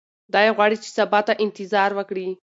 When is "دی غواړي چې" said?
0.33-0.89